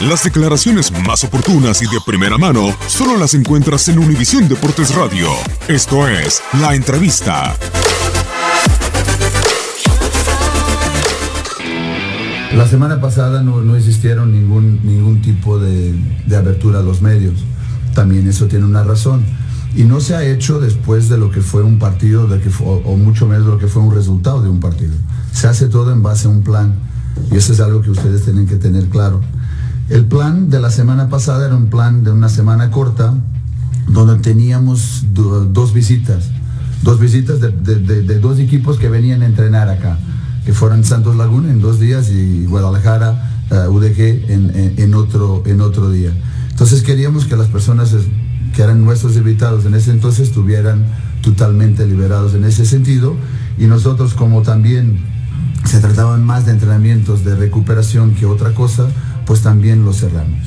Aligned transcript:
Las 0.00 0.24
declaraciones 0.24 0.92
más 1.06 1.24
oportunas 1.24 1.80
y 1.80 1.86
de 1.86 1.98
primera 2.04 2.36
mano 2.36 2.76
solo 2.86 3.16
las 3.16 3.32
encuentras 3.32 3.88
en 3.88 3.98
Univisión 3.98 4.46
Deportes 4.46 4.94
Radio. 4.94 5.28
Esto 5.68 6.06
es 6.06 6.42
La 6.60 6.74
Entrevista. 6.74 7.56
La 12.54 12.68
semana 12.68 13.00
pasada 13.00 13.42
no, 13.42 13.62
no 13.62 13.74
existieron 13.74 14.32
ningún, 14.32 14.80
ningún 14.84 15.22
tipo 15.22 15.58
de, 15.58 15.94
de 16.26 16.36
abertura 16.36 16.80
a 16.80 16.82
los 16.82 17.00
medios. 17.00 17.42
También 17.94 18.28
eso 18.28 18.48
tiene 18.48 18.66
una 18.66 18.84
razón. 18.84 19.24
Y 19.74 19.84
no 19.84 20.00
se 20.00 20.14
ha 20.14 20.22
hecho 20.24 20.60
después 20.60 21.08
de 21.08 21.16
lo 21.16 21.30
que 21.30 21.40
fue 21.40 21.62
un 21.62 21.78
partido, 21.78 22.26
de 22.26 22.38
que 22.40 22.50
o 22.60 22.96
mucho 22.98 23.26
menos 23.26 23.46
de 23.46 23.52
lo 23.52 23.58
que 23.58 23.66
fue 23.66 23.80
un 23.80 23.94
resultado 23.94 24.42
de 24.42 24.50
un 24.50 24.60
partido. 24.60 24.92
Se 25.32 25.48
hace 25.48 25.68
todo 25.68 25.90
en 25.90 26.02
base 26.02 26.28
a 26.28 26.30
un 26.30 26.42
plan. 26.42 26.74
Y 27.32 27.36
eso 27.36 27.54
es 27.54 27.60
algo 27.60 27.80
que 27.80 27.90
ustedes 27.90 28.24
tienen 28.24 28.46
que 28.46 28.56
tener 28.56 28.90
claro. 28.90 29.22
El 29.88 30.04
plan 30.06 30.50
de 30.50 30.60
la 30.60 30.70
semana 30.70 31.08
pasada 31.08 31.46
era 31.46 31.56
un 31.56 31.66
plan 31.66 32.02
de 32.02 32.10
una 32.10 32.28
semana 32.28 32.70
corta, 32.70 33.14
donde 33.88 34.16
teníamos 34.22 35.04
do- 35.12 35.44
dos 35.44 35.72
visitas. 35.72 36.30
Dos 36.82 36.98
visitas 37.00 37.40
de, 37.40 38.18
dos 38.20 38.38
equipos 38.38 38.78
que 38.78 38.88
venían 38.88 39.22
a 39.22 39.26
entrenar 39.26 39.68
acá, 39.68 39.98
que 40.44 40.52
fueron 40.52 40.84
Santos 40.84 41.16
Laguna 41.16 41.50
en 41.50 41.60
dos 41.60 41.80
días 41.80 42.10
y 42.10 42.44
Guadalajara, 42.46 43.30
eh, 43.50 43.68
UDG 43.68 44.30
en, 44.80 44.94
otro, 44.94 45.42
en 45.46 45.60
otro 45.60 45.90
día. 45.90 46.10
Entonces 46.50 46.82
queríamos 46.82 47.24
que 47.26 47.36
las 47.36 47.48
personas 47.48 47.94
que 48.54 48.62
eran 48.62 48.84
nuestros 48.84 49.16
invitados 49.16 49.64
en 49.66 49.74
ese 49.74 49.90
entonces 49.90 50.28
estuvieran 50.28 50.84
totalmente 51.22 51.86
liberados 51.86 52.34
en 52.34 52.44
ese 52.44 52.64
sentido 52.66 53.16
y 53.58 53.66
nosotros 53.66 54.14
como 54.14 54.42
también 54.42 54.98
se 55.64 55.80
trataban 55.80 56.24
más 56.24 56.46
de 56.46 56.52
entrenamientos 56.52 57.24
de 57.24 57.34
recuperación 57.34 58.14
que 58.14 58.26
otra 58.26 58.52
cosa, 58.54 58.86
pues 59.26 59.42
también 59.42 59.84
lo 59.84 59.92
cerramos. 59.92 60.46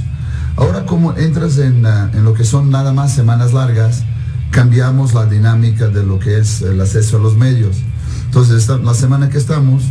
Ahora 0.55 0.85
como 0.85 1.13
entras 1.15 1.57
en, 1.57 1.85
ah, 1.85 2.09
en 2.13 2.23
lo 2.23 2.33
que 2.33 2.43
son 2.43 2.69
nada 2.69 2.91
más 2.93 3.13
semanas 3.13 3.53
largas, 3.53 4.03
cambiamos 4.51 5.13
la 5.13 5.25
dinámica 5.25 5.87
de 5.87 6.03
lo 6.03 6.19
que 6.19 6.39
es 6.39 6.61
el 6.61 6.81
acceso 6.81 7.17
a 7.17 7.19
los 7.19 7.35
medios. 7.37 7.77
Entonces 8.25 8.55
esta- 8.57 8.77
la 8.77 8.93
semana 8.93 9.29
que 9.29 9.37
estamos, 9.37 9.83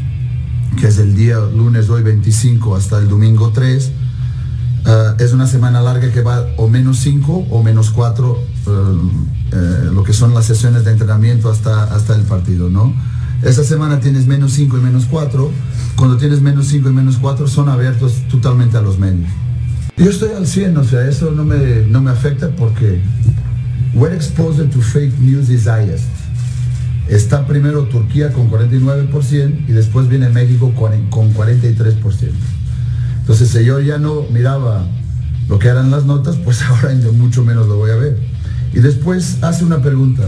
que 0.79 0.89
es 0.89 0.99
el 0.99 1.15
día 1.15 1.39
lunes 1.39 1.89
hoy 1.89 2.03
25 2.03 2.77
hasta 2.77 2.99
el 2.99 3.09
domingo 3.09 3.51
3, 3.51 3.93
ah, 4.87 5.15
es 5.19 5.33
una 5.33 5.47
semana 5.47 5.81
larga 5.81 6.11
que 6.13 6.23
va 6.23 6.45
o 6.57 6.69
menos 6.69 6.99
5 6.99 7.47
o 7.51 7.63
menos 7.63 7.91
4, 7.91 8.39
lo 9.93 10.03
que 10.05 10.13
son 10.13 10.35
las 10.35 10.45
sesiones 10.45 10.85
de 10.85 10.93
entrenamiento 10.93 11.51
hasta, 11.51 11.85
hasta 11.95 12.15
el 12.15 12.23
partido, 12.23 12.69
¿no? 12.69 12.93
Esta 13.43 13.63
semana 13.63 14.01
tienes 14.01 14.27
menos 14.27 14.53
5 14.53 14.79
y 14.79 14.81
menos 14.81 15.07
4. 15.09 15.51
Cuando 15.97 16.17
tienes 16.17 16.41
menos 16.41 16.67
5 16.67 16.91
y 16.91 16.93
menos 16.93 17.19
4 17.19 17.47
son 17.47 17.69
abiertos 17.69 18.23
totalmente 18.31 18.77
a 18.77 18.83
los 18.83 18.99
medios. 18.99 19.29
Yo 19.97 20.11
estoy 20.11 20.31
al 20.31 20.47
100, 20.47 20.77
o 20.77 20.85
sea, 20.85 21.09
eso 21.09 21.33
no 21.33 21.45
me, 21.45 21.87
no 21.89 22.01
me 22.01 22.11
afecta 22.11 22.51
porque 22.51 23.01
we're 23.95 24.15
exposed 24.15 24.71
to 24.71 24.81
fake 24.81 25.19
news 25.19 25.49
is 25.51 25.67
highest. 25.67 26.05
Está 27.09 27.47
primero 27.47 27.85
Turquía 27.85 28.33
con 28.33 28.51
49% 28.51 29.69
y 29.69 29.73
después 29.73 30.09
viene 30.09 30.29
México 30.29 30.73
con 30.75 30.93
con 31.09 31.33
43%. 31.33 32.31
Entonces, 33.21 33.49
si 33.49 33.65
yo 33.65 33.81
ya 33.81 33.99
no 33.99 34.23
miraba 34.33 34.87
lo 35.49 35.59
que 35.59 35.69
eran 35.69 35.91
las 35.91 36.05
notas, 36.05 36.37
pues 36.37 36.63
ahora 36.69 36.93
yo 36.95 37.13
mucho 37.13 37.45
menos 37.45 37.67
lo 37.67 37.77
voy 37.77 37.91
a 37.91 37.97
ver. 37.97 38.19
Y 38.73 38.81
después 38.81 39.39
hace 39.43 39.65
una 39.65 39.81
pregunta. 39.81 40.25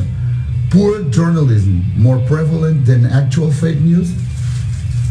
Poor 0.71 1.11
journalism, 1.11 1.83
more 1.97 2.21
prevalent 2.27 2.87
than 2.87 3.07
actual 3.07 3.51
fake 3.51 3.81
news? 3.81 4.11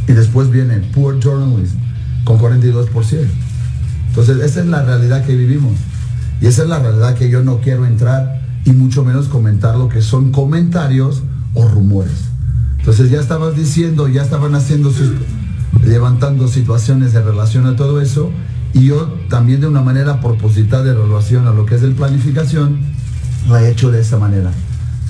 Y 0.07 0.13
después 0.13 0.49
viene 0.49 0.79
poor 0.93 1.19
journalism, 1.19 1.77
con 2.23 2.39
42%. 2.39 3.27
Entonces, 4.07 4.37
esa 4.39 4.61
es 4.61 4.65
la 4.65 4.83
realidad 4.83 5.25
que 5.25 5.35
vivimos. 5.35 5.73
Y 6.41 6.47
esa 6.47 6.63
es 6.63 6.69
la 6.69 6.79
realidad 6.79 7.15
que 7.15 7.29
yo 7.29 7.43
no 7.43 7.59
quiero 7.59 7.85
entrar 7.85 8.41
y 8.65 8.71
mucho 8.71 9.03
menos 9.03 9.27
comentar 9.27 9.75
lo 9.75 9.89
que 9.89 10.01
son 10.01 10.31
comentarios 10.31 11.23
o 11.53 11.67
rumores. 11.67 12.29
Entonces 12.79 13.11
ya 13.11 13.19
estabas 13.19 13.55
diciendo, 13.55 14.07
ya 14.07 14.23
estaban 14.23 14.55
haciendo 14.55 14.91
sus, 14.91 15.11
levantando 15.85 16.47
situaciones 16.47 17.13
en 17.15 17.25
relación 17.25 17.65
a 17.65 17.75
todo 17.75 18.01
eso 18.01 18.31
y 18.73 18.85
yo 18.85 19.13
también 19.29 19.61
de 19.61 19.67
una 19.67 19.81
manera 19.81 20.21
proposital 20.21 20.85
de 20.85 20.93
relación 20.93 21.47
a 21.47 21.51
lo 21.51 21.65
que 21.65 21.75
es 21.75 21.83
el 21.83 21.93
planificación, 21.93 22.79
la 23.49 23.63
he 23.63 23.71
hecho 23.71 23.91
de 23.91 24.01
esa 24.01 24.17
manera. 24.17 24.51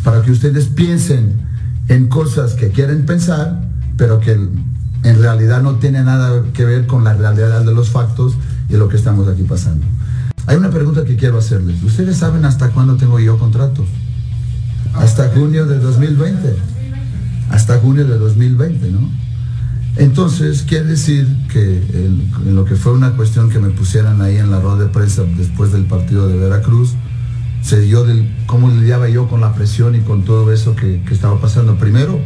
Para 0.04 0.22
que 0.22 0.32
ustedes 0.32 0.68
piensen 0.68 1.34
en 1.88 2.08
cosas 2.08 2.54
que 2.54 2.70
quieren 2.70 3.06
pensar, 3.06 3.62
pero 3.98 4.20
que 4.20 4.32
en 4.32 5.22
realidad 5.22 5.62
no 5.62 5.76
tiene 5.76 6.04
nada 6.04 6.44
que 6.54 6.66
ver 6.66 6.88
con 6.88 7.04
la 7.04 7.14
realidad 7.14 7.66
de 7.66 7.74
los 7.74 7.90
factos 7.90 8.36
y 8.70 8.74
lo 8.74 8.88
que 8.88 8.98
estamos 8.98 9.28
aquí 9.28 9.44
pasando. 9.44 9.86
Hay 10.48 10.58
una 10.58 10.70
pregunta 10.70 11.06
que 11.06 11.16
quiero 11.16 11.38
hacerles. 11.38 11.84
¿Ustedes 11.84 12.18
saben 12.18 12.46
hasta 12.46 12.70
cuándo 12.70 12.96
tengo 12.96 13.20
yo 13.20 13.38
contrato? 13.38 13.86
Hasta 14.94 15.30
junio 15.30 15.66
de 15.66 15.80
2020. 15.80 16.56
Hasta 17.52 17.80
junio 17.80 18.08
de 18.08 18.18
2020, 18.18 18.92
¿no? 18.92 19.10
Entonces, 19.96 20.64
quiere 20.64 20.86
decir 20.86 21.28
que 21.52 21.84
en 22.46 22.56
lo 22.56 22.64
que 22.64 22.76
fue 22.76 22.94
una 22.94 23.12
cuestión 23.12 23.50
que 23.50 23.60
me 23.60 23.70
pusieran 23.70 24.22
ahí 24.22 24.38
en 24.38 24.50
la 24.50 24.60
rueda 24.60 24.78
de 24.78 24.86
prensa 24.88 25.24
después 25.38 25.72
del 25.72 25.86
partido 25.86 26.28
de 26.28 26.38
Veracruz, 26.38 26.94
se 27.62 27.82
dio 27.82 28.06
cómo 28.46 28.70
lidiaba 28.70 29.10
yo 29.10 29.28
con 29.28 29.42
la 29.42 29.54
presión 29.54 29.96
y 29.96 30.00
con 30.00 30.24
todo 30.24 30.52
eso 30.52 30.76
que, 30.76 31.02
estaba 31.12 31.40
pasando. 31.40 31.76
Primero, 31.76 32.20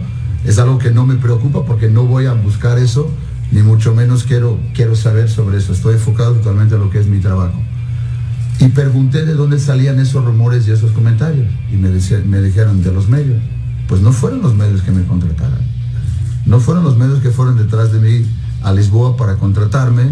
es 0.45 0.59
algo 0.59 0.77
que 0.77 0.91
no 0.91 1.05
me 1.05 1.15
preocupa 1.15 1.65
porque 1.65 1.89
no 1.89 2.03
voy 2.05 2.25
a 2.25 2.33
buscar 2.33 2.77
eso, 2.77 3.09
ni 3.51 3.61
mucho 3.61 3.93
menos 3.93 4.23
quiero, 4.23 4.59
quiero 4.73 4.95
saber 4.95 5.29
sobre 5.29 5.57
eso. 5.57 5.73
Estoy 5.73 5.95
enfocado 5.95 6.33
totalmente 6.33 6.75
en 6.75 6.81
lo 6.81 6.89
que 6.89 6.99
es 6.99 7.07
mi 7.07 7.19
trabajo. 7.19 7.59
Y 8.59 8.67
pregunté 8.69 9.25
de 9.25 9.33
dónde 9.33 9.59
salían 9.59 9.99
esos 9.99 10.23
rumores 10.23 10.67
y 10.67 10.71
esos 10.71 10.91
comentarios. 10.91 11.47
Y 11.71 11.75
me, 11.75 11.89
decía- 11.89 12.21
me 12.25 12.41
dijeron 12.41 12.83
de 12.83 12.93
los 12.93 13.09
medios. 13.09 13.41
Pues 13.87 14.01
no 14.01 14.11
fueron 14.13 14.41
los 14.41 14.55
medios 14.55 14.81
que 14.81 14.91
me 14.91 15.03
contrataron. 15.03 15.59
No 16.45 16.59
fueron 16.59 16.83
los 16.83 16.97
medios 16.97 17.19
que 17.19 17.29
fueron 17.31 17.57
detrás 17.57 17.91
de 17.91 17.99
mí 17.99 18.25
a 18.61 18.71
Lisboa 18.71 19.17
para 19.17 19.35
contratarme. 19.35 20.03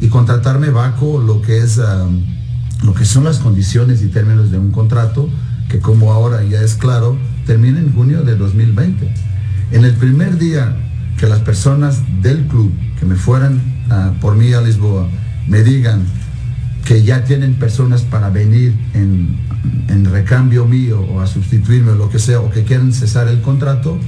y 0.00 0.06
contratarme 0.08 0.70
bajo 0.70 1.20
lo 1.20 1.42
que 1.42 1.58
es 1.58 1.78
um, 1.78 2.22
lo 2.82 2.94
que 2.94 3.04
son 3.04 3.24
las 3.24 3.38
condiciones 3.38 4.02
y 4.02 4.08
términos 4.08 4.50
de 4.50 4.58
un 4.58 4.70
contrato 4.70 5.28
que 5.68 5.80
como 5.80 6.12
ahora 6.12 6.42
ya 6.44 6.62
es 6.62 6.74
claro 6.74 7.18
termina 7.46 7.78
en 7.78 7.92
junio 7.92 8.22
de 8.22 8.36
2020. 8.36 9.12
En 9.72 9.84
el 9.84 9.94
primer 9.94 10.38
día 10.38 10.76
que 11.18 11.26
las 11.26 11.40
personas 11.40 12.00
del 12.22 12.46
club 12.46 12.72
que 12.98 13.06
me 13.06 13.16
fueran 13.16 13.60
ah, 13.90 14.12
por 14.20 14.36
mí 14.36 14.52
a 14.52 14.60
Lisboa 14.60 15.08
me 15.46 15.62
digan 15.62 16.04
que 16.84 17.02
ya 17.02 17.24
tienen 17.24 17.58
personas 17.58 18.02
para 18.02 18.30
venir 18.30 18.74
en, 18.94 19.36
en 19.88 20.04
recambio 20.06 20.64
mío 20.64 21.00
o 21.00 21.20
a 21.20 21.26
sustituirme 21.26 21.92
o 21.92 21.94
lo 21.96 22.08
que 22.08 22.18
sea, 22.18 22.40
o 22.40 22.50
que 22.50 22.64
quieren 22.64 22.92
cesar 22.92 23.28
el 23.28 23.42
contrato, 23.42 23.98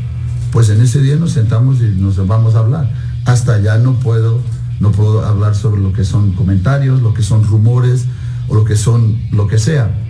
pues 0.52 0.70
en 0.70 0.80
ese 0.80 1.02
día 1.02 1.16
nos 1.16 1.32
sentamos 1.32 1.80
y 1.80 1.94
nos 2.00 2.26
vamos 2.26 2.54
a 2.54 2.60
hablar. 2.60 2.90
Hasta 3.26 3.58
ya 3.58 3.76
no 3.78 3.94
puedo, 3.94 4.40
no 4.80 4.92
puedo 4.92 5.26
hablar 5.26 5.54
sobre 5.54 5.82
lo 5.82 5.92
que 5.92 6.04
son 6.04 6.32
comentarios, 6.32 7.02
lo 7.02 7.12
que 7.12 7.22
son 7.22 7.44
rumores 7.44 8.06
o 8.50 8.54
lo 8.54 8.64
que 8.64 8.76
son 8.76 9.16
lo 9.30 9.46
que 9.46 9.58
sea. 9.58 10.09